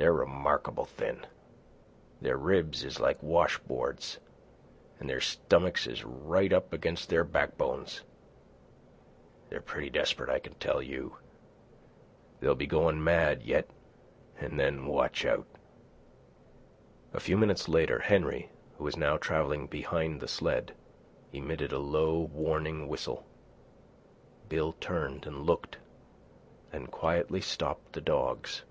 They're 0.00 0.12
remarkable 0.12 0.84
thin. 0.84 1.26
Their 2.22 2.36
ribs 2.36 2.84
is 2.84 3.00
like 3.00 3.20
wash 3.20 3.58
boards, 3.58 4.20
an' 5.00 5.08
their 5.08 5.18
stomachs 5.20 5.88
is 5.88 6.04
right 6.04 6.52
up 6.52 6.72
against 6.72 7.08
their 7.08 7.24
backbones. 7.24 8.02
They're 9.50 9.60
pretty 9.60 9.90
desperate, 9.90 10.30
I 10.30 10.38
can 10.38 10.54
tell 10.54 10.80
you. 10.80 11.16
They'll 12.38 12.54
be 12.54 12.68
goin' 12.68 13.02
mad, 13.02 13.42
yet, 13.42 13.70
an' 14.38 14.56
then 14.56 14.86
watch 14.86 15.24
out." 15.24 15.48
A 17.12 17.18
few 17.18 17.36
minutes 17.36 17.68
later, 17.68 17.98
Henry, 17.98 18.52
who 18.76 18.84
was 18.84 18.96
now 18.96 19.16
travelling 19.16 19.66
behind 19.66 20.20
the 20.20 20.28
sled, 20.28 20.74
emitted 21.32 21.72
a 21.72 21.78
low, 21.80 22.20
warning 22.20 22.86
whistle. 22.86 23.26
Bill 24.48 24.76
turned 24.80 25.26
and 25.26 25.42
looked, 25.44 25.78
then 26.70 26.86
quietly 26.86 27.40
stopped 27.40 27.94
the 27.94 28.00
dogs. 28.00 28.62